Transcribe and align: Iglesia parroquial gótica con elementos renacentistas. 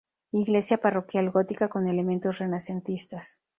Iglesia 0.39 0.77
parroquial 0.85 1.27
gótica 1.35 1.67
con 1.73 1.83
elementos 1.93 2.39
renacentistas. 2.43 3.27